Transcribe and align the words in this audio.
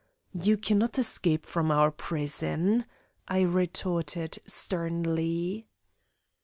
"You 0.33 0.57
can't 0.57 0.97
escape 0.97 1.45
from 1.45 1.69
our 1.69 1.91
prison," 1.91 2.85
I 3.27 3.41
retorted, 3.41 4.39
sternly. 4.47 5.67